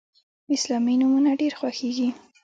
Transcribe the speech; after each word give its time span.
اسلامي 0.55 0.93
نومونه 1.01 1.31
ډیر 1.41 1.53
خوښیږي. 1.59 2.09